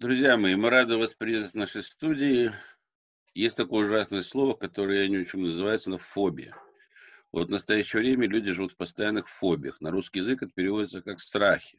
[0.00, 2.54] Друзья мои, мы рады вас приветствовать в нашей студии.
[3.34, 6.56] Есть такое ужасное слово, которое я не учу, называется фобия.
[7.32, 9.78] Вот в настоящее время люди живут в постоянных фобиях.
[9.82, 11.78] На русский язык это переводится как страхи.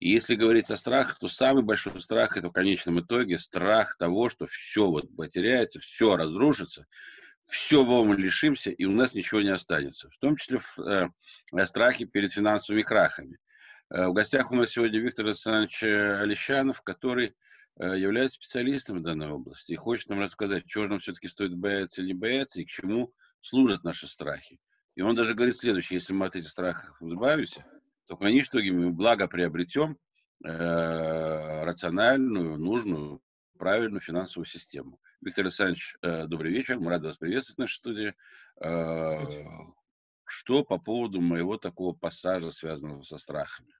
[0.00, 4.28] И если говорить о страхах, то самый большой страх это в конечном итоге страх того,
[4.28, 6.88] что все вот потеряется, все разрушится,
[7.46, 10.10] все мы лишимся, и у нас ничего не останется.
[10.10, 11.08] В том числе в, э,
[11.66, 13.38] страхе перед финансовыми крахами.
[13.94, 17.36] Э, в гостях у нас сегодня Виктор Александрович Алещанов, который
[17.76, 21.56] э, является специалистом в данной области и хочет нам рассказать, чего же нам все-таки стоит
[21.56, 24.58] бояться или не бояться, и к чему служат наши страхи.
[24.96, 27.64] И он даже говорит следующее, если мы от этих страхов избавимся,
[28.06, 29.96] то итоге мы благо приобретем
[30.44, 33.22] э, рациональную, нужную,
[33.56, 34.98] правильную финансовую систему.
[35.20, 38.14] Виктор Александрович, э, добрый вечер, мы рады вас приветствовать в нашей студии.
[38.60, 39.24] Э,
[40.24, 43.72] что по поводу моего такого пассажа, связанного со страхами?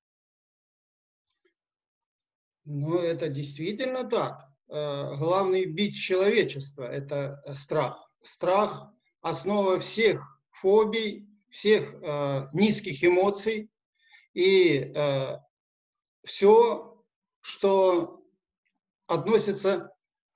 [2.65, 4.49] Ну, это действительно так.
[4.69, 8.11] Э, главный бич человечества– это э, страх.
[8.23, 8.91] Страх–
[9.21, 13.71] основа всех фобий, всех э, низких эмоций.
[14.33, 14.93] И
[16.25, 17.05] все,
[17.41, 18.25] что
[19.07, 19.93] относится,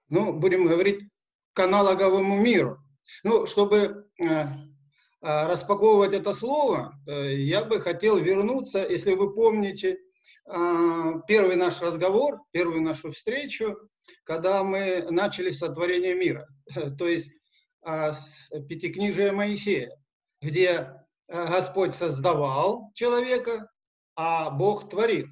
[0.08, 1.00] ну, будем говорить,
[1.52, 2.78] к аналоговому миру.
[3.24, 4.06] Ну, чтобы
[5.20, 9.98] распаковывать это слово, я бы хотел вернуться, если вы помните,
[10.48, 13.76] первый наш разговор, первую нашу встречу,
[14.24, 16.48] когда мы начали сотворение мира,
[16.98, 17.34] то есть
[17.82, 19.98] пятикнижие Моисея
[20.40, 20.68] где
[21.28, 23.70] э, Господь создавал человека,
[24.14, 25.28] а Бог творил.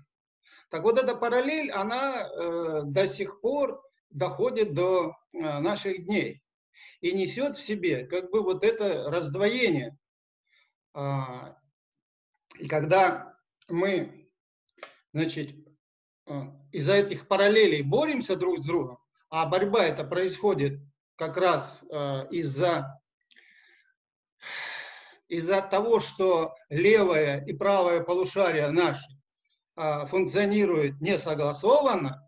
[0.69, 6.43] Так вот эта параллель, она э, до сих пор доходит до наших дней
[7.01, 9.97] и несет в себе как бы вот это раздвоение.
[10.95, 11.59] А,
[12.59, 13.37] и когда
[13.69, 14.26] мы,
[15.17, 15.57] значит,
[16.73, 18.99] из-за этих параллелей боремся друг с другом,
[19.31, 20.79] а борьба это происходит
[21.17, 21.83] как раз
[22.31, 23.01] из-за
[25.29, 29.09] из-за того, что левое и правое полушария наши
[29.75, 32.23] а, функционируют несогласованно,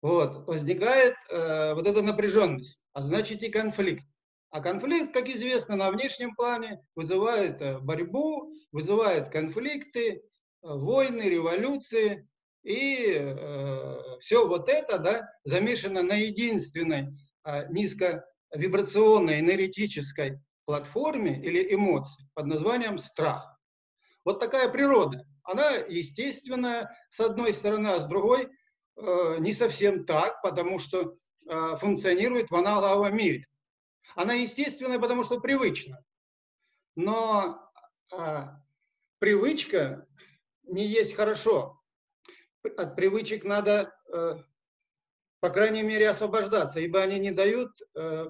[0.00, 4.04] вот, возникает э, вот эта напряженность, а значит и конфликт.
[4.50, 10.20] А конфликт, как известно, на внешнем плане вызывает э, борьбу, вызывает конфликты, э,
[10.74, 12.28] войны, революции.
[12.62, 22.28] И э, все вот это да, замешано на единственной э, низковибрационной энергетической платформе или эмоции
[22.34, 23.56] под названием страх.
[24.24, 25.24] Вот такая природа.
[25.44, 28.48] Она естественная, с одной стороны, а с другой
[28.96, 31.14] э, не совсем так, потому что
[31.48, 33.46] э, функционирует в аналоговом мире.
[34.16, 36.02] Она естественная, потому что привычна.
[36.96, 37.70] Но
[38.12, 38.44] э,
[39.20, 40.08] привычка
[40.66, 41.80] не есть хорошо.
[42.76, 44.36] От привычек надо, э,
[45.40, 48.26] по крайней мере, освобождаться, ибо они не дают э,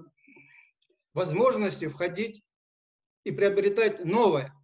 [1.14, 2.44] возможности входить
[3.24, 4.54] и приобретать новое.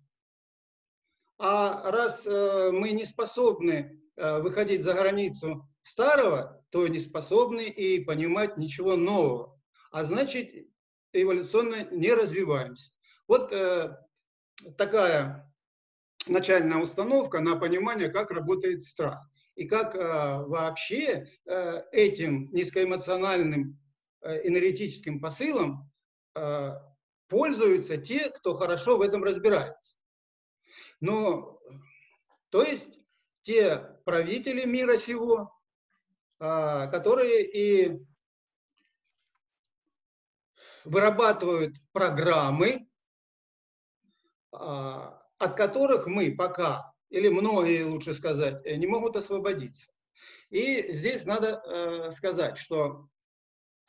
[1.38, 8.58] А раз э, мы не способны выходить за границу старого, то не способны и понимать
[8.58, 9.58] ничего нового.
[9.90, 10.68] А значит,
[11.14, 12.92] эволюционно не развиваемся.
[13.26, 13.54] Вот
[14.76, 15.51] такая
[16.26, 19.28] начальная установка на понимание, как работает страх.
[19.54, 23.78] И как вообще этим низкоэмоциональным
[24.22, 25.92] энергетическим посылом
[26.34, 26.78] Э,
[27.28, 29.96] пользуются те, кто хорошо в этом разбирается.
[31.00, 31.58] Но,
[32.50, 32.98] то есть
[33.40, 35.58] те правители мира сего,
[36.40, 38.06] э, которые и
[40.84, 42.86] вырабатывают программы,
[44.52, 49.90] э, от которых мы пока, или многие, лучше сказать, не могут освободиться.
[50.50, 53.08] И здесь надо сказать, что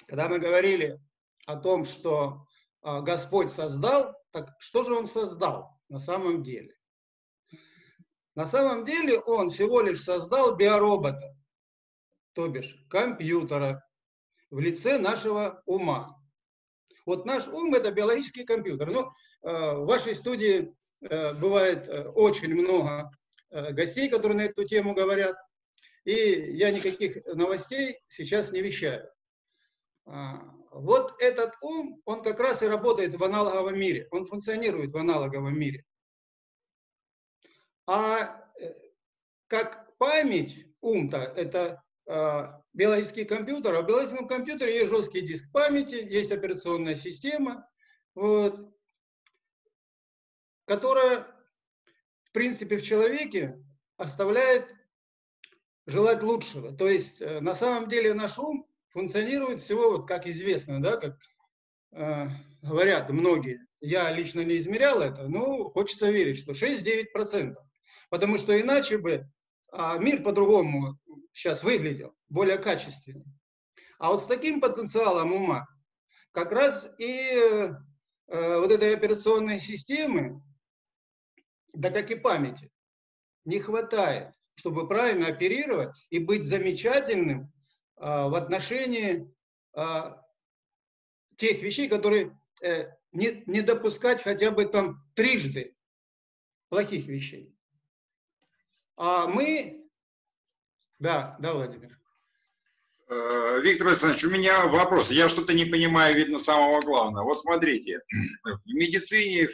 [0.08, 1.00] когда мы говорили
[1.46, 2.46] о том, что
[2.82, 6.76] а, Господь создал, так что же Он создал на самом деле?
[8.36, 11.36] На самом деле Он всего лишь создал биоробота,
[12.34, 13.86] то бишь компьютера
[14.50, 16.20] в лице нашего ума.
[17.06, 18.92] Вот наш ум– это биологический компьютер.
[18.92, 19.12] Ну,
[19.44, 20.74] а, в вашей студии э,
[21.34, 23.12] бывает э, очень много
[23.50, 25.36] э, гостей, которые на эту тему говорят,
[26.06, 29.10] и я никаких новостей сейчас не вещаю.
[30.06, 30.42] А,
[30.72, 35.58] вот этот ум, он как раз и работает в аналоговом мире, он функционирует в аналоговом
[35.58, 35.86] мире.
[37.86, 38.74] А э,
[39.48, 45.96] как память, ум-то, это э, биологический компьютер, а в биологическом компьютере есть жесткий диск памяти,
[45.96, 47.70] есть операционная система,
[48.16, 48.74] вот,
[50.74, 51.28] которая,
[52.24, 53.64] в принципе, в человеке
[53.98, 54.66] оставляет
[55.86, 56.72] желать лучшего.
[56.76, 61.16] То есть э, на самом деле наш ум функционирует всего, вот как известно, да, как
[61.92, 62.28] э,
[62.64, 63.60] говорят многие.
[63.82, 67.56] Я лично не измерял это, но хочется верить, что 6-9%.
[68.10, 69.28] Потому что иначе бы
[69.72, 70.98] а, мир по-другому
[71.34, 73.26] сейчас выглядел, более качественный.
[74.00, 75.68] А вот с таким потенциалом ума
[76.32, 77.30] как раз и
[78.28, 80.42] э, вот этой операционной системы,
[81.74, 82.72] да как и памяти,
[83.46, 87.52] не хватает чтобы правильно оперировать и быть замечательным
[87.96, 89.34] а, в отношении
[89.74, 90.22] а,
[91.38, 95.76] тех вещей, которые э, не, не допускать хотя бы там трижды
[96.70, 97.56] плохих вещей.
[98.96, 99.90] А мы...
[101.00, 102.00] Да, да, Владимир.
[103.10, 105.10] Э, Виктор Александрович, у меня вопрос.
[105.10, 107.26] Я что-то не понимаю, видно, самого главного.
[107.26, 108.02] Вот смотрите,
[108.44, 109.50] в медицине э,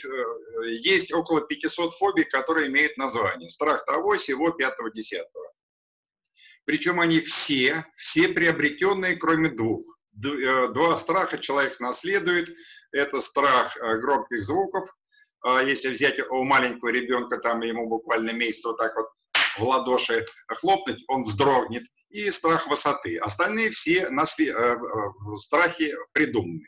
[0.64, 3.50] есть около 500 фобий, которые имеют название.
[3.50, 5.46] Страх того, сего, пятого, десятого.
[6.66, 9.82] Причем они все, все приобретенные, кроме двух.
[10.24, 12.56] Э, два страха человек наследует.
[12.92, 14.90] Это страх громких звуков.
[15.42, 19.08] А если взять у маленького ребенка, там ему буквально месяц вот так вот
[19.58, 23.18] в ладоши хлопнуть, он вздрогнет и страх высоты.
[23.18, 24.78] Остальные все э, э,
[25.36, 26.68] страхи придуманы.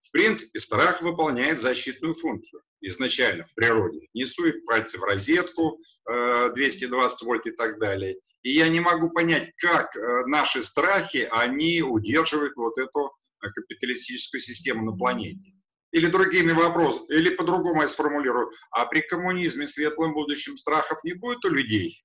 [0.00, 4.06] В принципе, страх выполняет защитную функцию изначально в природе.
[4.14, 4.24] Не
[4.66, 8.16] пальцы в розетку, 220 э, вольт и так далее.
[8.42, 9.94] И я не могу понять, как
[10.26, 15.52] наши страхи, они удерживают вот эту капиталистическую систему на планете.
[15.92, 21.44] Или другими вопросами, или по-другому я сформулирую, а при коммунизме светлым будущем страхов не будет
[21.44, 22.04] у людей?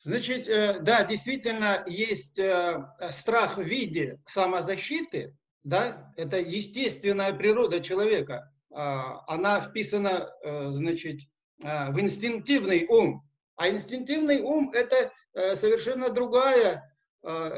[0.00, 2.78] Значит, э, да, действительно есть э,
[3.10, 8.50] страх в виде самозащиты, да, это естественная природа человека.
[8.70, 11.20] А, она вписана, э, значит,
[11.58, 13.28] в инстинктивный ум.
[13.56, 15.12] А инстинктивный ум– это
[15.56, 16.96] совершенно другая,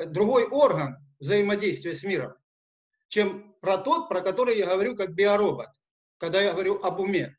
[0.07, 2.33] другой орган взаимодействия с миром,
[3.09, 5.69] чем про тот, про который я говорю как биоробот,
[6.17, 7.37] когда я говорю об уме.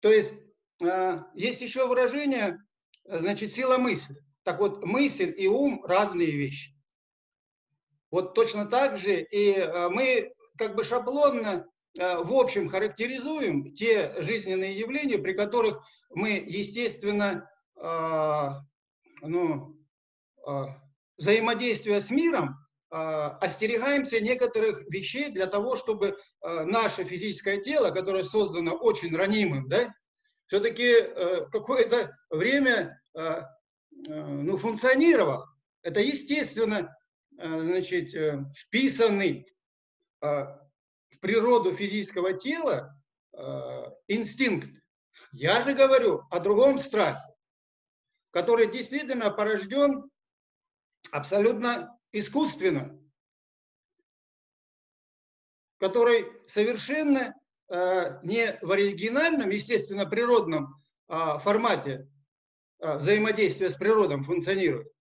[0.00, 0.34] То есть
[1.34, 2.58] есть еще выражение
[3.04, 4.16] значит, сила мысли.
[4.42, 6.74] Так вот, мысль и ум– разные вещи.
[8.10, 11.66] Вот точно так же и э, мы как бы шаблонно
[11.98, 18.48] э, в общем характеризуем те жизненные явления, при которых мы, естественно, э,
[19.22, 19.76] ну,
[21.18, 22.56] взаимодействуя с миром,
[22.88, 29.92] остерегаемся некоторых вещей для того, чтобы наше физическое тело, которое создано очень ранимым, да,
[30.46, 30.94] все-таки
[31.52, 33.42] какое-то время Э,
[34.06, 35.44] э, ну, функционировал.
[35.82, 36.94] Это, естественно,
[37.38, 38.10] э, значит,
[38.54, 39.46] вписанный
[40.20, 42.96] в природу физического тела
[44.08, 44.70] инстинкт.
[45.32, 47.22] Я же говорю о другом страхе,
[48.30, 50.10] который действительно порожден
[51.10, 53.00] абсолютно искусственно,
[55.78, 57.34] который совершенно
[58.22, 60.74] не в оригинальном, естественно, природном
[61.08, 62.08] формате
[62.78, 64.92] взаимодействие с природой функционирует,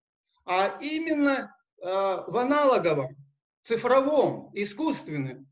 [0.45, 3.15] а именно в аналоговом,
[3.61, 5.47] цифровом, искусственном.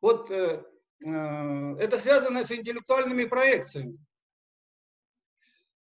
[0.00, 0.64] Вот э,
[1.00, 3.98] это связано с интеллектуальными проекциями.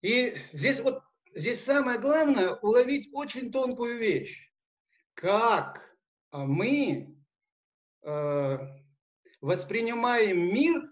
[0.01, 1.01] И здесь вот
[1.33, 4.51] здесь самое главное уловить очень тонкую вещь.
[5.13, 5.97] Как
[6.31, 7.15] мы
[9.41, 10.91] воспринимаем мир,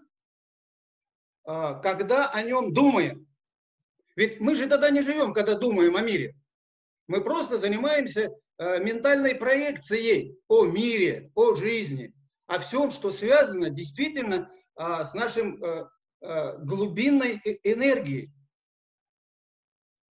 [1.44, 3.28] когда о нем думаем.
[4.16, 6.34] Ведь мы же тогда не живем, когда думаем о мире.
[7.06, 12.14] Мы просто занимаемся э, ментальной проекцией о мире, о жизни,
[12.46, 15.88] о всем, что связано действительно э, с нашим э,
[16.20, 18.30] э, глубинной э, энергией.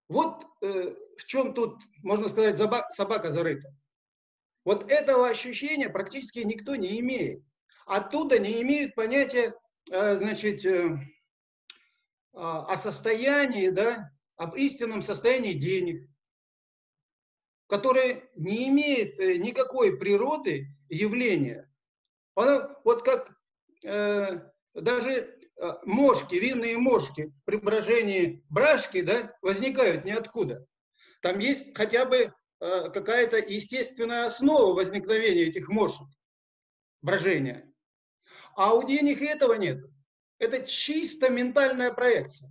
[0.08, 2.58] Вот э, в чем тут, можно сказать,
[2.92, 3.70] собака зарыта.
[4.66, 7.44] Вот этого ощущения практически никто не имеет.
[7.86, 9.54] Оттуда не имеют понятия,
[9.92, 10.98] э, значит, э,
[12.34, 16.09] а, о состоянии, да, об истинном состоянии денег,
[17.70, 21.72] которое не имеет э, никакой природы явления.
[22.36, 23.32] вот как
[23.84, 24.42] э,
[24.74, 30.66] даже э, мошки, винные мошки при брожении брашки да, возникают ниоткуда.
[31.22, 36.08] Там есть хотя бы э, какая-то естественная основа возникновения этих мошек,
[37.04, 37.72] брожения.
[38.56, 39.80] А у денег этого нет.
[40.40, 42.50] Это чисто ментальная проекция.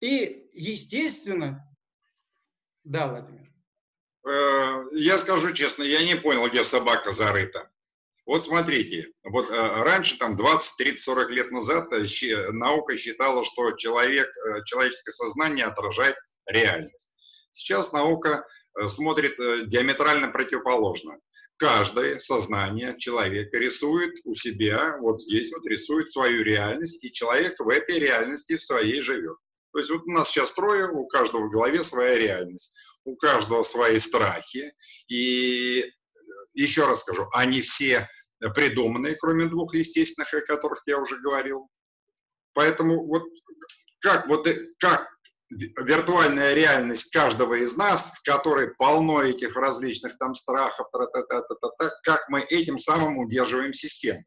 [0.00, 1.65] И, естественно,
[2.86, 3.46] да, Владимир.
[4.28, 7.68] Э, я скажу честно, я не понял, где собака зарыта.
[8.24, 13.72] Вот смотрите, вот э, раньше, там 20, 30, 40 лет назад э, наука считала, что
[13.72, 14.28] человек,
[14.64, 16.16] человеческое сознание отражает
[16.46, 17.12] реальность.
[17.50, 18.46] Сейчас наука
[18.88, 19.36] смотрит
[19.68, 21.18] диаметрально противоположно.
[21.56, 27.68] Каждое сознание человека рисует у себя, вот здесь вот рисует свою реальность, и человек в
[27.70, 29.38] этой реальности в своей живет.
[29.76, 33.62] То есть вот у нас сейчас трое, у каждого в голове своя реальность, у каждого
[33.62, 34.72] свои страхи,
[35.06, 35.92] и
[36.54, 38.08] еще раз скажу, они все
[38.54, 41.68] придуманные, кроме двух естественных, о которых я уже говорил.
[42.54, 43.24] Поэтому вот
[44.00, 45.10] как, вот, э, как
[45.50, 51.40] виртуальная реальность каждого из нас, в которой полно этих различных там страхов, та -та -та
[51.40, 54.24] -та -та -та, как мы этим самым удерживаем систему?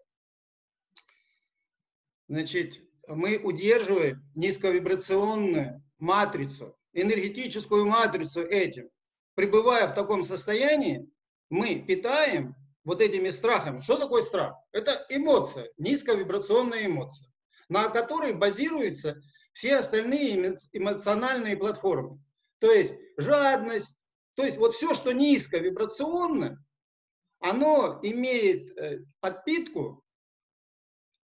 [2.28, 8.90] Значит, мы удерживаем низковибрационную матрицу, энергетическую матрицу этим.
[9.36, 11.10] Пребывая в таком состоянии,
[11.50, 13.82] мы питаем вот этими страхами.
[13.82, 14.56] Что такое страх?
[14.72, 17.28] Это эмоция, низковибрационная эмоция,
[17.68, 19.20] на которой базируются
[19.54, 22.20] все остальные эмоциональные платформы.
[22.60, 23.96] То есть жадность,
[24.36, 26.64] то есть вот все, что низковибрационно,
[27.40, 30.04] оно имеет э, подпитку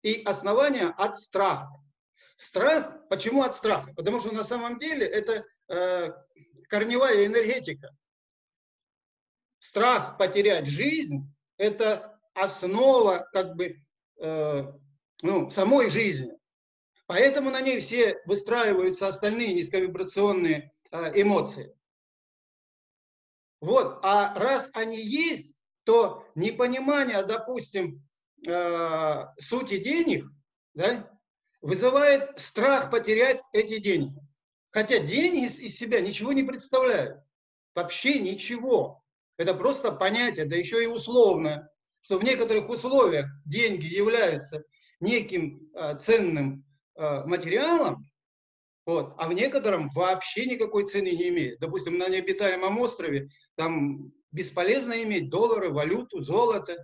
[0.03, 1.71] и основание от страха.
[2.37, 3.93] Страх, почему от страха?
[3.95, 6.11] Потому что на самом деле это э,
[6.69, 7.95] корневая энергетика
[9.63, 13.81] страх потерять жизнь– это основа как бы
[14.21, 14.63] э,
[15.23, 16.33] ну, самой жизни.
[17.07, 21.73] Поэтому на ней все выстраиваются остальные низковибрационные э, эмоции.
[23.61, 25.55] Вот, а раз они есть,
[25.85, 28.05] то непонимание, допустим,
[28.47, 30.27] э, сути денег,
[30.75, 31.11] да,
[31.61, 34.19] вызывает страх потерять эти деньги.
[34.71, 37.23] Хотя деньги из себя ничего не представляют.
[37.75, 39.03] Вообще ничего.
[39.37, 41.69] Это просто понятие, да еще и условно,
[42.03, 44.65] что в некоторых условиях деньги являются
[45.01, 46.65] неким э, ценным
[46.97, 48.05] э, материалом,
[48.85, 51.61] вот, а в некотором вообще никакой цены не имеет.
[51.61, 56.77] Допустим, на необитаемом острове там бесполезно иметь доллары, валюту, золото.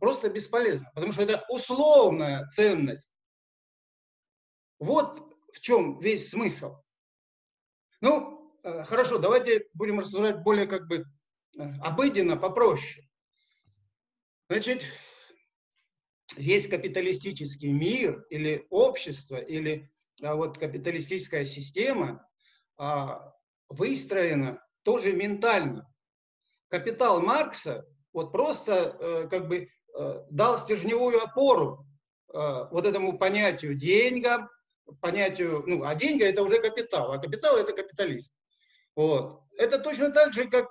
[0.00, 3.14] Просто бесполезно, потому что это условная ценность.
[4.78, 5.20] Вот
[5.52, 6.76] в чем весь смысл.
[8.00, 11.04] Ну, Э, хорошо, давайте будем рассуждать более как бы
[11.58, 13.08] э, обыденно, попроще.
[14.48, 14.84] Значит,
[16.36, 19.90] есть капиталистический мир или общество, или
[20.22, 22.26] а, вот капиталистическая система
[22.76, 23.34] а,
[23.68, 25.90] выстроена тоже ментально.
[26.68, 29.68] Капитал Маркса вот просто э, как бы
[30.30, 31.84] дал стержневую опору
[32.32, 34.48] вот этому понятию деньгам,
[35.00, 38.32] понятию, ну, а деньги это уже капитал, а капитал это капитализм.
[38.94, 39.42] Вот.
[39.56, 40.70] Это точно так же, как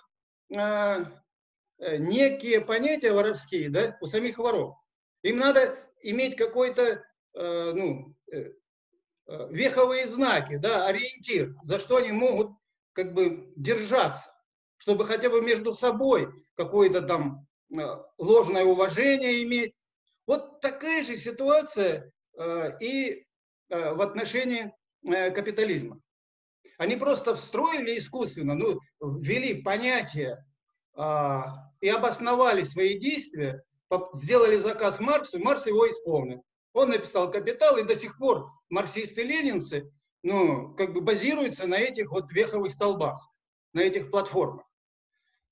[0.56, 1.06] э,
[1.98, 4.76] некие понятия воровские да, у самих воров.
[5.24, 8.52] Им надо иметь какой-то э, ну, э,
[9.50, 12.52] веховые знаки, да, ориентир, за что они могут
[12.94, 14.34] как бы держаться,
[14.78, 16.30] чтобы хотя бы между собой
[16.64, 17.82] какое-то там э,
[18.18, 19.74] ложное уважение иметь.
[20.28, 23.26] Вот такая же ситуация э, и
[23.70, 24.72] э, в отношении
[25.04, 26.00] капитализма.
[26.78, 30.46] Они просто встроили искусственно, ну, ввели понятие
[30.94, 33.64] а, и обосновали свои действия,
[34.14, 36.44] сделали заказ Марксу, Маркс его исполнил.
[36.74, 39.92] Он написал «Капитал», и до сих пор марксисты-ленинцы
[40.22, 43.28] ну, как бы базируются на этих вот веховых столбах,
[43.74, 44.71] на этих платформах.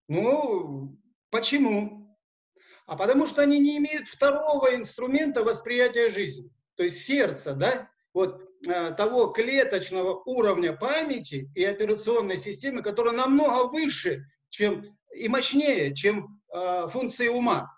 [0.10, 0.98] Ну,
[1.30, 2.18] почему?
[2.88, 8.50] А потому что они не имеют второго инструмента восприятия жизни, то есть сердца, да, вот
[8.68, 16.42] э, того клеточного уровня памяти и операционной системы, которая намного выше чем, и мощнее, чем
[16.52, 17.72] э, функции ума,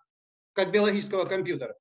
[0.53, 1.75] как биологического компьютера.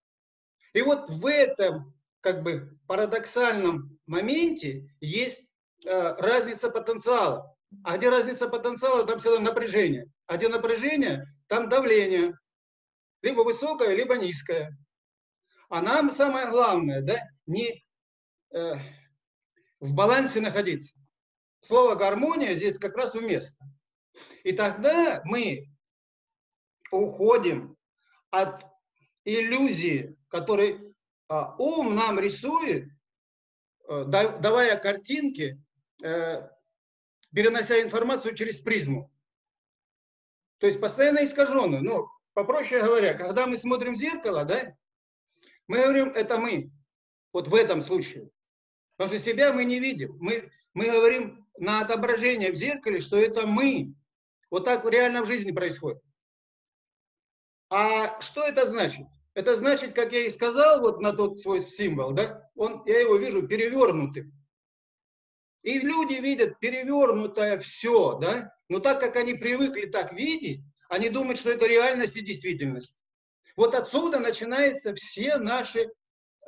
[0.73, 5.49] И вот в этом как бы парадоксальном моменте есть
[5.87, 7.57] э, разница потенциала.
[7.85, 10.11] А где разница потенциала, там всегда напряжение.
[10.30, 12.38] А где напряжение, там давление.
[13.22, 14.76] Либо высокое, либо низкое.
[15.68, 17.82] А нам самое главное, да, не
[18.52, 18.75] Э,
[19.78, 20.94] в балансе находиться.
[21.62, 23.66] Слово гармония здесь как раз уместно.
[24.44, 25.68] И тогда мы
[26.90, 27.76] уходим
[28.30, 28.66] от
[29.25, 30.94] иллюзии, которую
[31.28, 32.88] а, ум нам рисует,
[33.88, 35.62] э, давая картинки,
[36.02, 36.49] э,
[37.32, 39.12] перенося информацию через призму.
[40.61, 41.83] То есть постоянно искаженную.
[41.83, 44.75] Ну, попроще говоря, когда мы смотрим в зеркало, да,
[45.67, 46.71] мы говорим, это мы.
[47.33, 48.31] Вот в этом случае.
[48.97, 50.17] Потому что себя мы не видим.
[50.21, 53.95] Мы, мы говорим на отображение в зеркале, что это мы.
[54.50, 56.02] Вот так реально в жизни происходит.
[57.71, 59.07] А что это значит?
[59.35, 63.17] Это значит, как я и сказал, вот на тот свой символ, да, он, я его
[63.17, 64.33] вижу перевернутым.
[65.62, 71.38] И люди видят перевернутое все, да, но так как они привыкли так видеть, они думают,
[71.38, 72.99] что это реальность и действительность.
[73.57, 75.90] Вот отсюда начинаются все наши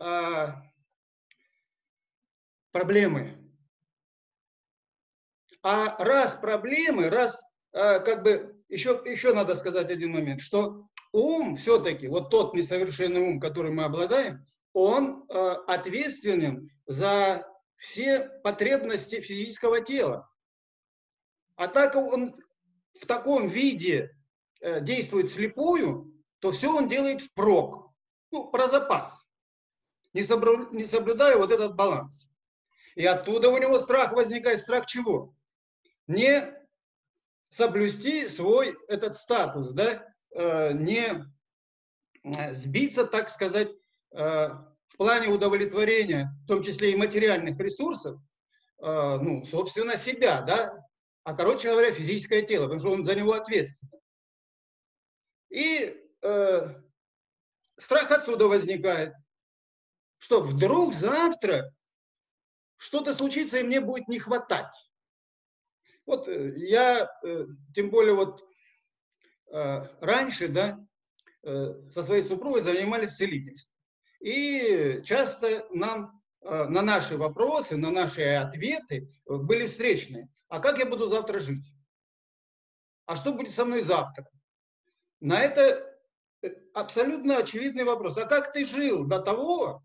[0.00, 0.46] э,
[2.70, 3.38] проблемы.
[5.62, 7.42] А раз проблемы, раз
[7.72, 13.20] э, как бы еще, еще надо сказать один момент, что ум все-таки, вот тот несовершенный
[13.20, 15.34] ум, который мы обладаем, он э,
[15.66, 17.46] ответственен за
[17.82, 20.30] все потребности физического тела.
[21.56, 22.40] А так он
[22.94, 24.16] в таком виде
[24.60, 27.92] э, действует слепую, то все он делает впрок,
[28.30, 29.26] ну, про запас,
[30.12, 32.30] не, соблю, не соблюдая вот этот баланс.
[32.94, 34.60] И оттуда у него страх возникает.
[34.60, 35.34] Страх чего?
[36.06, 36.54] Не
[37.48, 41.26] соблюсти свой этот статус, да, э, не
[42.22, 43.70] э, сбиться, так сказать,
[44.92, 48.20] в плане удовлетворения, в том числе и материальных ресурсов,
[48.78, 50.82] ну, собственно, себя, да,
[51.24, 53.92] а, короче говоря, физическое тело, потому что он за него ответственен.
[55.50, 56.82] И э,
[57.76, 59.14] страх отсюда возникает,
[60.18, 61.72] что вдруг завтра
[62.76, 64.74] что-то случится, и мне будет не хватать.
[66.06, 68.42] Вот э, я, э, тем более вот
[69.52, 70.84] э, раньше, да,
[71.44, 73.71] со своей супругой занимались целительством.
[74.22, 80.28] И часто нам на наши вопросы, на наши ответы были встречные.
[80.48, 81.64] А как я буду завтра жить?
[83.06, 84.28] А что будет со мной завтра?
[85.20, 85.98] На это
[86.72, 88.16] абсолютно очевидный вопрос.
[88.16, 89.82] А как ты жил до того,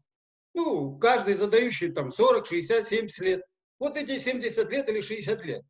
[0.54, 3.42] ну, каждый задающий там 40, 60, 70 лет,
[3.80, 5.64] вот эти 70 лет или 60 лет.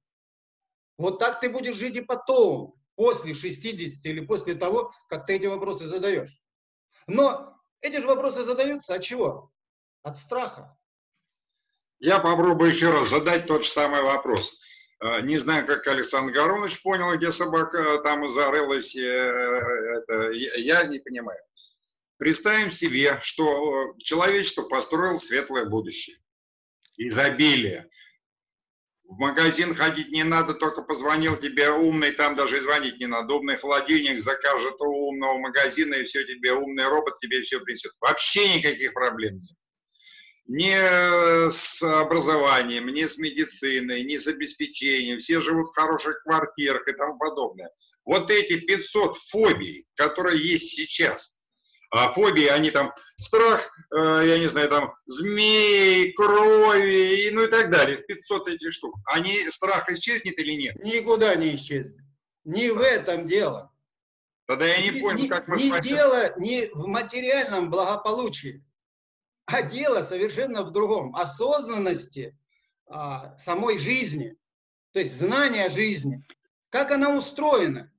[0.98, 5.46] Вот так ты будешь жить и потом, после 60 или после того, как ты эти
[5.46, 6.42] вопросы задаешь.
[7.06, 9.52] Но эти же вопросы задаются от чего?
[10.04, 10.78] От страха.
[12.00, 14.60] Я попробую еще раз задать тот же самый вопрос.
[15.00, 18.96] Э, не знаю, как Александр Горонович понял, где собака там зарылась.
[18.96, 21.40] Э, это, я не понимаю.
[22.18, 26.18] Представим себе, что человечество построило светлое будущее.
[26.98, 27.90] Изобилие.
[29.08, 33.36] В магазин ходить не надо, только позвонил тебе умный, там даже звонить не надо.
[33.36, 37.94] Умный холодильник закажет у умного магазина, и все тебе, умный робот тебе все принесет.
[38.02, 39.56] Вообще никаких проблем нет.
[40.50, 45.20] Ни с образованием, ни с медициной, ни с обеспечением.
[45.20, 47.70] Все живут в хороших квартирах и тому подобное.
[48.06, 51.36] Вот эти 500 фобий, которые есть сейчас–
[51.90, 57.48] а фобии, они там страх, э, я не знаю, там змей, крови, и, ну и
[57.48, 57.98] так далее.
[57.98, 58.96] 500 этих штук.
[59.06, 60.76] Они, страх исчезнет или нет?
[60.84, 62.04] Никуда не исчезнет.
[62.44, 63.72] Не в этом дело.
[64.48, 65.82] Тогда я не, не понял, как мы не с вами...
[65.82, 68.64] дело не в материальном благополучии,
[69.46, 71.16] а дело совершенно в другом.
[71.16, 72.38] Осознанности
[72.88, 74.38] а, самой жизни,
[74.94, 76.24] то есть знания жизни,
[76.70, 77.92] как она устроена.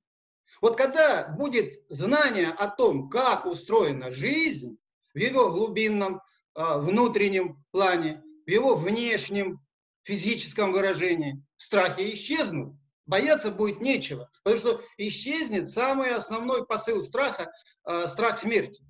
[0.61, 4.77] Вот когда будет знание о том, как устроена жизнь,
[5.13, 6.21] в его глубинном
[6.53, 9.59] а, внутреннем плане, в его внешнем
[10.03, 12.75] физическом выражении, страхи исчезнут.
[13.05, 17.51] Бояться будет нечего, потому что исчезнет самый основной посыл страха,
[17.83, 18.83] а, страх смерти.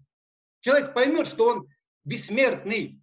[0.59, 1.67] Человек поймет, что он
[2.03, 3.01] бессмертный.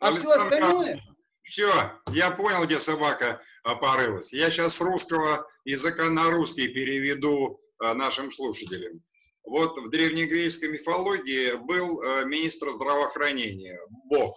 [0.00, 1.00] А все остальное
[1.42, 1.70] все,
[2.12, 4.32] я понял, где собака а, порылась.
[4.32, 9.02] Я сейчас с русского языка на русский переведу а, нашим слушателям.
[9.44, 14.34] Вот в древнегреческой мифологии был а, министр здравоохранения, Бог.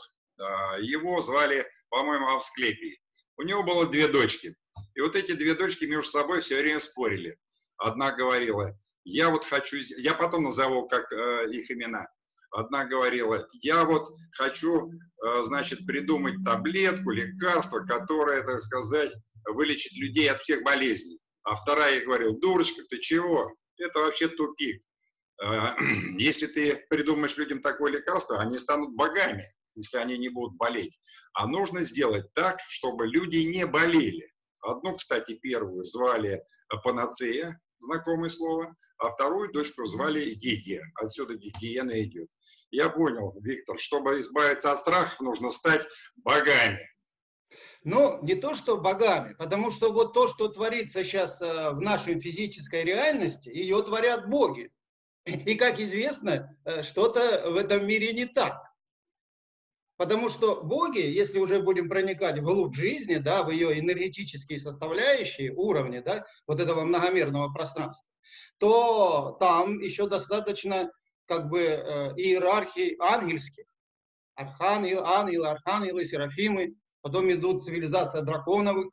[0.81, 2.99] Его звали, по-моему, Авсклепий.
[3.37, 4.53] У него было две дочки.
[4.95, 7.37] И вот эти две дочки между собой все время спорили.
[7.77, 11.09] Одна говорила, я вот хочу, я потом назову как
[11.49, 12.05] их имена.
[12.55, 19.13] Одна говорила, я вот хочу, э, значит, придумать таблетку, лекарство, которое, так сказать,
[19.43, 21.19] вылечит людей от всех болезней.
[21.43, 23.53] А вторая говорила, дурочка, ты чего?
[23.77, 24.81] Это вообще тупик.
[25.43, 25.75] Э,
[26.17, 29.43] если ты придумаешь людям такое лекарство, они станут богами,
[29.75, 30.97] если они не будут болеть.
[31.33, 34.31] А нужно сделать так, чтобы люди не болели.
[34.61, 36.41] Одну, кстати, первую звали
[36.85, 40.81] Панацея, знакомое слово, а вторую дочку звали Гигия.
[40.95, 42.29] Отсюда гигиена идет.
[42.71, 45.85] Я понял, Виктор, чтобы избавиться от страхов, нужно стать
[46.17, 46.79] богами.
[47.83, 52.19] Ну, не то, что богами, потому что вот то, что творится сейчас э, в нашей
[52.19, 54.71] физической реальности, ее творят боги.
[55.25, 58.59] И, как известно, э, что-то в этом мире не так.
[59.97, 65.99] Потому что боги, если уже будем проникать вглубь жизни, да, в ее энергетические составляющие, уровни,
[65.99, 68.09] да, вот этого многомерного пространства,
[68.57, 70.91] то там еще достаточно
[71.27, 73.65] как бы э, иерархии ангельских.
[74.35, 76.75] Архангел, ангелы, архангелы, серафимы.
[77.01, 78.91] Потом идут цивилизация драконовых,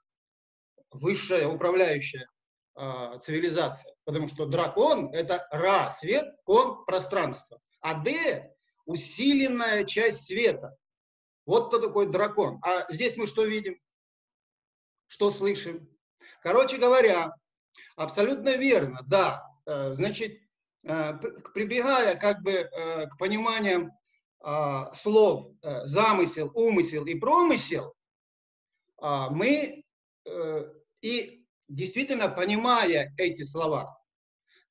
[0.90, 2.28] высшая управляющая
[2.76, 3.94] э, цивилизация.
[4.04, 7.60] Потому что дракон– это Ра, свет, кон, пространство.
[7.80, 8.54] А Д–
[8.86, 10.76] усиленная часть света.
[11.46, 12.60] Вот кто такой дракон.
[12.62, 13.78] А здесь мы что видим?
[15.08, 15.88] Что слышим?
[16.40, 17.32] Короче говоря,
[17.96, 19.44] абсолютно верно, да.
[19.66, 20.40] Э, значит,
[20.82, 23.92] прибегая как бы э, к пониманиям
[24.96, 27.94] слов замысел, умысел и промысел,
[29.00, 29.84] мы
[31.00, 33.96] и действительно понимая эти слова,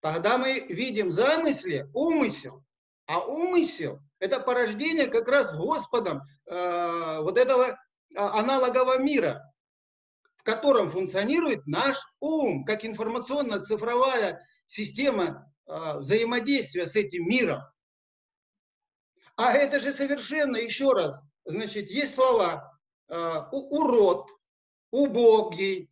[0.02, 2.66] тогда мы видим замысле умысел,
[3.06, 7.80] а умысел– это порождение как раз Господом вот этого
[8.14, 9.42] аналогового мира,
[10.42, 17.62] в котором функционирует наш ум, как информационно-цифровая система э, взаимодействия с этим миром.
[19.36, 23.16] А это же совершенно, еще раз, значит, есть слова э,
[23.52, 24.30] урод,
[24.92, 25.90] убогий.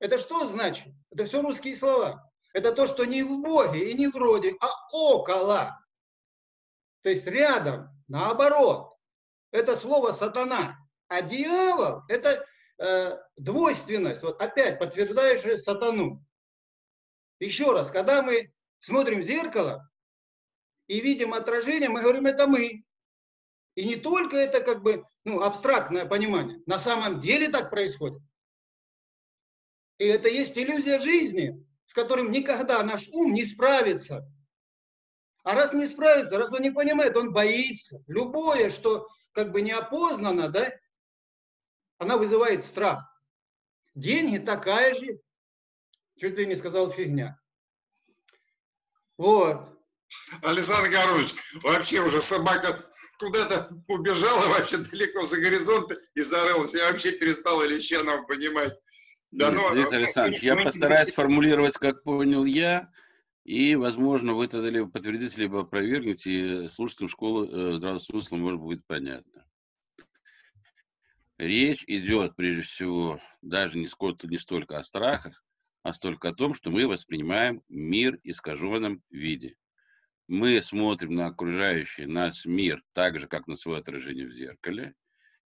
[0.00, 0.92] Это что значит?
[1.10, 2.30] Это все русские слова.
[2.52, 5.78] Это то, что не в Боге и не вроде, а около.
[7.02, 8.92] То есть рядом, наоборот.
[9.50, 10.76] Это слово сатана.
[11.08, 12.44] А дьявол– это
[12.78, 16.24] э, двойственность, вот опять подтверждающая сатану.
[17.40, 18.53] Еще раз, когда мы
[18.84, 19.88] смотрим в зеркало
[20.88, 22.84] и видим отражение, мы говорим, это мы.
[23.74, 26.60] И не только это как бы ну, абстрактное понимание.
[26.66, 28.22] На самом деле так происходит.
[29.98, 34.30] И это есть иллюзия жизни, с которым никогда наш ум не справится.
[35.44, 38.02] А раз не справится, раз он не понимает, он боится.
[38.06, 40.70] Любое, что как бы неопознано, да,
[41.98, 43.02] она вызывает страх.
[43.94, 45.20] Деньги такая же,
[46.18, 47.40] чуть ли не сказал фигня.
[49.16, 49.60] Вот.
[50.42, 52.84] Александр Горович, вообще уже собака
[53.18, 56.74] куда-то убежала вообще далеко за горизонт и зарылась.
[56.74, 58.74] Я вообще перестал Ильичанова понимать.
[59.30, 62.90] Да, Нет, но, Виктор Александрович, я постараюсь формулировать, как понял я,
[63.44, 68.60] и, возможно, вы тогда либо подтвердите, либо опровергнете, и слушателям школы э, здравого смысла может
[68.60, 69.44] быть понятно.
[71.36, 75.42] Речь идет, прежде всего, даже не, сколько, не столько о страхах,
[75.84, 79.54] а столько о том, что мы воспринимаем мир в искаженном виде.
[80.26, 84.94] Мы смотрим на окружающий нас мир так же, как на свое отражение в зеркале,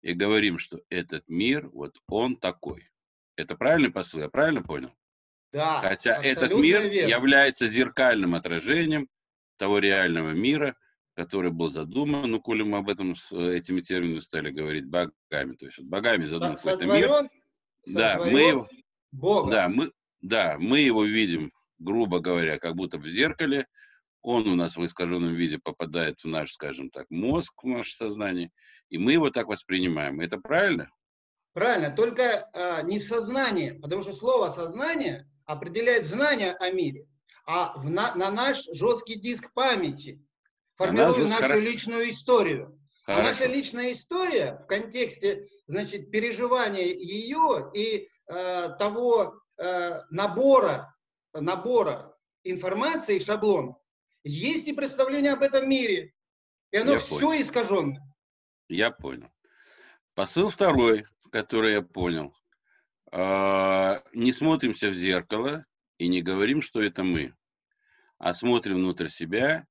[0.00, 2.88] и говорим, что этот мир, вот он такой.
[3.34, 4.92] Это правильный посыл, я правильно понял?
[5.52, 5.80] Да.
[5.80, 7.10] Хотя этот мир верно.
[7.10, 9.08] является зеркальным отражением
[9.56, 10.76] того реального мира,
[11.14, 15.66] который был задуман, ну, коли мы об этом с этими терминами стали говорить, богами, то
[15.66, 17.10] есть вот богами задуман какой-то мир.
[17.86, 18.68] Да, мы
[19.12, 19.50] Бога.
[19.50, 23.66] Да, мы, да, мы его видим, грубо говоря, как будто в зеркале.
[24.22, 28.50] Он у нас в искаженном виде попадает в наш, скажем так, мозг, в наше сознание,
[28.88, 30.20] и мы его так воспринимаем.
[30.20, 30.90] Это правильно?
[31.52, 37.06] Правильно, только э, не в сознании, потому что слово сознание определяет знание о мире,
[37.46, 40.20] а в, на, на наш жесткий диск памяти
[40.76, 41.60] формирую нашу хорошо.
[41.60, 42.78] личную историю.
[43.04, 43.22] Хорошо.
[43.22, 49.40] А наша личная история в контексте, значит, переживания ее и э, того
[50.10, 50.96] набора,
[51.32, 53.76] набора информации и шаблонов,
[54.24, 56.14] есть и представление об этом мире.
[56.70, 57.42] И оно я все понял.
[57.42, 58.14] искаженное.
[58.68, 59.30] Я понял.
[60.14, 62.34] Посыл второй, который я понял.
[63.10, 65.64] Э, не смотримся в зеркало
[65.96, 67.34] и не говорим, что это мы,
[68.18, 69.66] а смотрим внутрь себя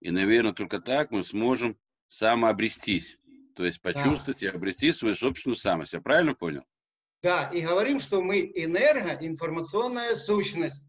[0.00, 3.18] и, наверное, только так мы сможем самообрестись.
[3.54, 4.46] То есть почувствовать да.
[4.46, 5.92] и обрести свою собственную самость.
[5.92, 6.64] Я правильно понял?
[7.22, 10.86] Да, и говорим, что мы энергоинформационная сущность,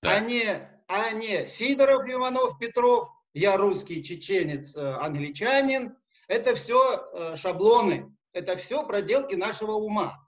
[0.00, 0.16] да.
[0.16, 0.44] а, не,
[0.86, 5.96] а не Сидоров, Иванов, Петров, я русский, чеченец, э, англичанин.
[6.28, 10.24] Это все э, шаблоны, это все проделки нашего ума.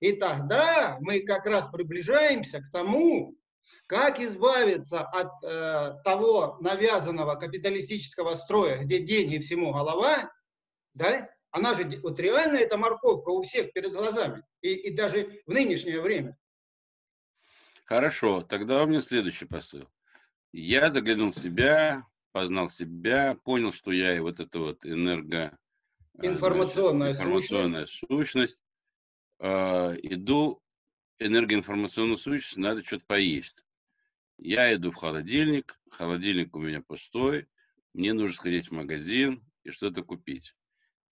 [0.00, 3.36] И тогда мы как раз приближаемся к тому,
[3.86, 10.32] как избавиться от э, того навязанного капиталистического строя, где деньги всему голова,
[10.94, 11.28] да?
[11.52, 16.00] Она же, вот реально эта морковка у всех перед глазами, и, и даже в нынешнее
[16.00, 16.36] время.
[17.84, 19.86] Хорошо, тогда у меня следующий посыл.
[20.52, 25.58] Я заглянул в себя, познал себя, понял, что я и вот эта вот энерго...
[26.18, 28.64] Э, информационная, значит, информационная сущность, сущность
[29.40, 30.62] э, иду
[31.18, 33.62] энергоинформационную сущность, надо что-то поесть.
[34.38, 37.46] Я иду в холодильник, холодильник у меня пустой,
[37.92, 40.54] мне нужно сходить в магазин и что-то купить.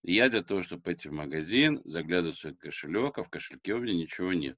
[0.03, 3.79] Я для того, чтобы пойти в магазин, заглядываю в свой кошелек, а в кошельке у
[3.79, 4.57] меня ничего нет.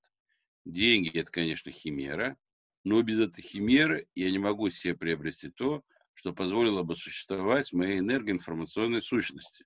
[0.65, 2.37] Деньги– это, конечно, химера,
[2.83, 7.99] но без этой химеры я не могу себе приобрести то, что позволило бы существовать моей
[7.99, 9.65] энергоинформационной сущности.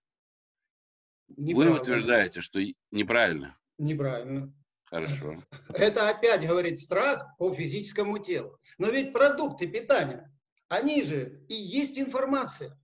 [1.28, 2.60] Вы утверждаете, что
[2.92, 3.58] неправильно.
[3.78, 4.54] Неправильно.
[4.86, 5.44] Хорошо.
[5.70, 8.58] Это опять говорит страх по физическому телу.
[8.78, 10.34] Но ведь продукты питания,
[10.70, 12.80] они же и есть информация.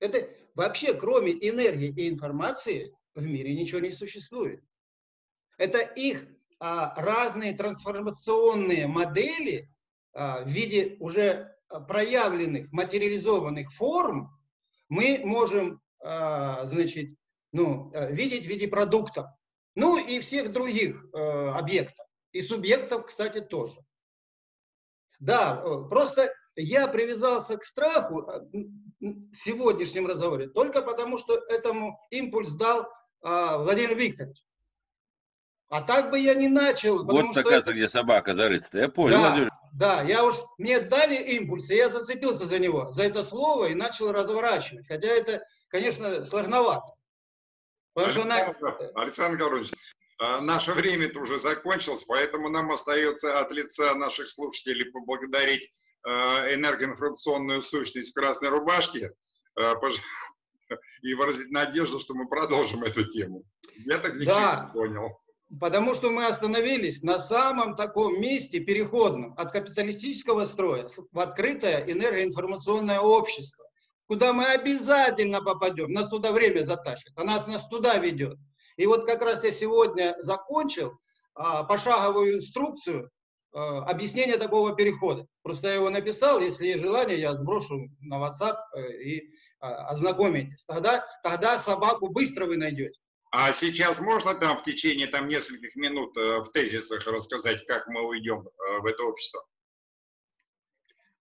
[0.00, 4.60] Это вообще, кроме энергии и информации, в мире ничего не существует.
[5.56, 6.26] Это их
[6.58, 9.70] а, разные трансформационные модели
[10.12, 14.30] а, в виде уже проявленных, материализованных форм
[14.88, 17.10] мы можем, а, значит,
[17.52, 19.26] ну, э, видеть в виде продуктов.
[19.74, 21.18] Ну и всех других э,
[21.50, 22.06] объектов.
[22.32, 23.80] И субъектов, кстати, тоже.
[25.18, 26.30] Да, э, просто
[26.62, 28.28] я привязался к страху
[29.00, 32.88] в сегодняшнем разговоре только потому, что этому импульс дал
[33.20, 34.44] Владимир Викторович.
[35.70, 37.04] А так бы я не начал.
[37.04, 37.72] Вот такая, это...
[37.72, 38.78] где собака зарыта.
[38.78, 39.50] Я понял, да, Владимир.
[39.72, 43.74] Да, я уж, мне дали импульс, и я зацепился за него, за это слово и
[43.74, 44.86] начал разворачивать.
[44.88, 46.94] Хотя это, конечно, сложновато.
[47.94, 48.76] Александр, она...
[48.94, 49.72] Александр Гаврилович,
[50.18, 55.72] а, наше время-то уже закончилось, поэтому нам остается от лица наших слушателей поблагодарить а,
[56.04, 59.12] энергоинформационную сущность в красной рубашке
[59.58, 59.74] а,
[61.02, 63.44] и выразить надежду, что мы продолжим эту тему.
[63.84, 64.64] Я так ничего да.
[64.66, 65.18] не понял.
[65.60, 73.00] Потому что мы остановились на самом таком месте переходном от капиталистического строя в открытое энергоинформационное
[73.00, 73.64] общество,
[74.06, 75.90] куда мы обязательно попадем.
[75.90, 78.38] Нас туда время затащит, а нас нас туда ведет.
[78.76, 80.98] И вот как раз я сегодня закончил
[81.34, 83.10] а, пошаговую инструкцию
[83.52, 85.26] а, объяснения такого перехода.
[85.42, 89.30] Просто я его написал, если есть желание, я сброшу на WhatsApp э, и
[89.60, 90.64] а, ознакомитесь.
[90.66, 92.98] Тогда, тогда собаку быстро вы найдете.
[93.30, 98.06] А сейчас можно там в течение там нескольких минут э, в тезисах рассказать, как мы
[98.06, 99.44] уйдем э, в это общество?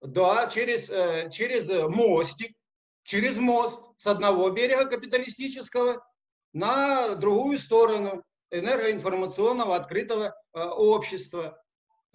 [0.01, 2.55] Да, через, э, через мостик,
[3.03, 6.05] через мост с одного берега капиталистического
[6.53, 11.61] на другую сторону энергоинформационного открытого общества,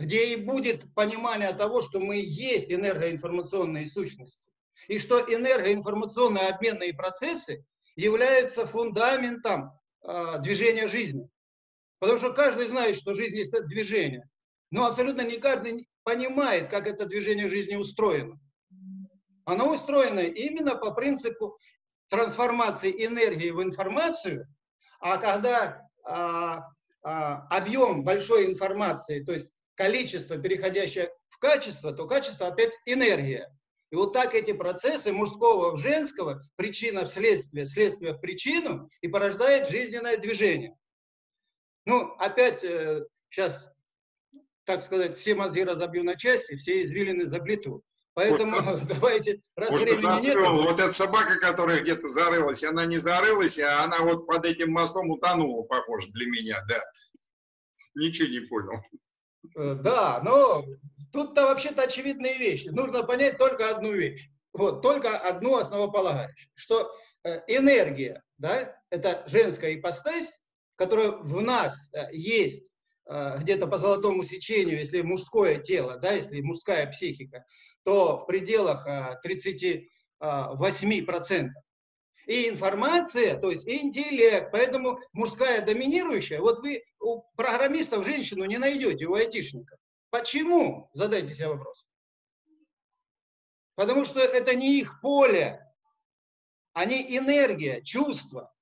[0.03, 4.51] где и будет понимание того, что мы есть энергоинформационные сущности,
[4.89, 9.71] и что энергоинформационные обменные процессы являются фундаментом
[10.03, 11.29] э, движения жизни.
[12.01, 14.29] Потому что каждый знает, что жизнь есть движение.
[14.73, 18.41] Но абсолютно не каждый понимает, как это движение жизни устроено.
[19.45, 21.59] Оно устроено именно по принципу
[22.09, 24.47] трансформации энергии в информацию,
[25.01, 26.65] а когда а,
[27.03, 33.51] а, объем большой информации, то есть количество, переходящее в качество, то качество опять энергия.
[33.91, 39.09] И вот так эти процессы мужского в женского, причина в следствие, следствие в причину, и
[39.09, 40.75] порождает жизненное движение.
[41.85, 43.71] Ну, опять э, сейчас,
[44.65, 47.83] так сказать, все мозги разобью на части, все извилины заплету.
[48.15, 50.37] Поэтому вот, давайте, раз вот времени нет...
[50.37, 55.11] Вот эта собака, которая где-то зарылась, она не зарылась, а она вот под этим мостом
[55.11, 56.83] утонула, похоже, для меня, да.
[57.95, 58.83] Ничего не понял.
[59.57, 60.65] Э, да, но
[61.13, 62.69] Тут-то вообще-то очевидные вещи.
[62.69, 64.31] Нужно понять только одну вещь.
[64.55, 66.49] Вот, только одну основополагающую.
[66.55, 66.91] Что
[67.25, 70.41] э, энергия, да, это женская ипостась,
[70.77, 72.73] которая в нас э, есть
[73.41, 77.45] где-то по золотому сечению, если мужское тело, да, если мужская психика,
[77.83, 78.87] то в пределах
[79.27, 81.49] 38%.
[82.27, 89.07] И информация, то есть интеллект, поэтому мужская доминирующая, вот вы у программистов женщину не найдете,
[89.07, 89.79] у айтишников.
[90.11, 90.91] Почему?
[90.95, 91.85] Задайте себе вопрос.
[93.75, 95.67] Потому что это не их поле,
[96.75, 98.53] они энергия, чувство.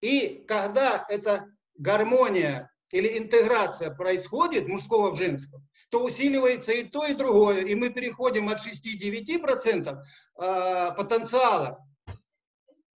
[0.00, 7.14] И когда эта гармония или интеграция происходит мужского в женском, то усиливается и то, и
[7.14, 7.62] другое.
[7.62, 9.98] И мы переходим от 6-9%
[10.36, 11.86] а, потенциала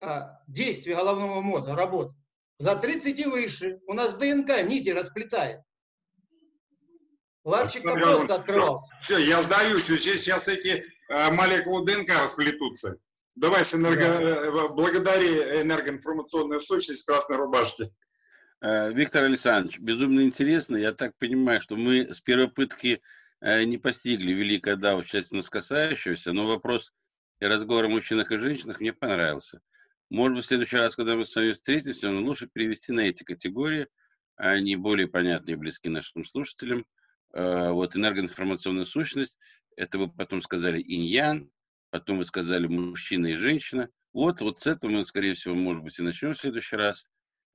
[0.01, 2.15] а, действия головного мозга, работы,
[2.59, 3.81] за 30 и выше.
[3.87, 5.63] У нас ДНК нити расплетает.
[7.45, 8.95] Ларчик просто открывался.
[9.05, 9.87] Все, я сдаюсь.
[9.87, 12.99] Здесь сейчас эти э, молекулы ДНК расплетутся.
[13.35, 14.01] Давай с энерго...
[14.01, 14.23] да.
[14.23, 17.93] Э, благодари энергоинформационную сущность красной рубашки.
[18.63, 20.77] Э, Виктор Александрович, безумно интересно.
[20.77, 23.03] Я так понимаю, что мы с первой пытки
[23.45, 26.93] не постигли великое да в части нас касающегося, но вопрос
[27.41, 29.61] и разговор о мужчинах и женщинах мне понравился.
[30.11, 33.89] Может быть, в следующий раз, когда мы с вами встретимся, лучше перевести на эти категории,
[34.37, 36.87] они более понятны и близки нашим слушателям.
[37.33, 39.39] Э, вот энергоинформационная сущность,
[39.75, 41.51] это вы потом сказали иньян,
[41.91, 43.89] потом вы сказали мужчина и женщина.
[44.13, 47.09] Вот, вот с этого мы, скорее всего, может быть, и начнем в следующий раз.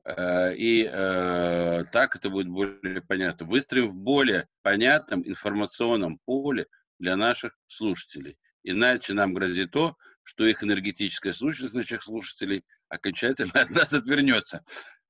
[0.08, 3.46] Э, и э, так это будет более понятно.
[3.46, 6.68] Выстроим в более понятном информационном поле
[6.98, 8.38] для наших слушателей.
[8.64, 14.64] Иначе нам грозит то, что их энергетическая сущность наших слушателей окончательно от нас отвернется.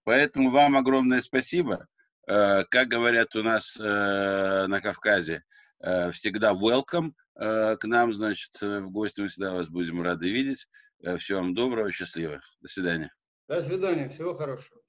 [0.03, 1.87] Поэтому вам огромное спасибо.
[2.27, 5.43] Э, как говорят у нас э, на Кавказе,
[5.79, 10.67] э, всегда welcome к нам, значит, в гости мы всегда вас будем рады видеть.
[11.19, 12.41] Всего вам доброго, счастливо.
[12.61, 13.13] До свидания.
[13.47, 14.81] До свидания, всего хорошего.